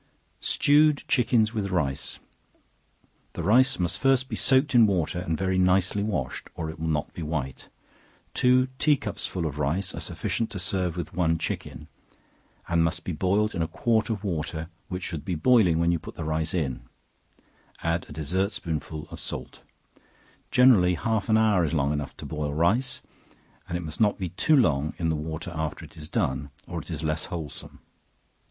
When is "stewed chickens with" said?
0.39-1.69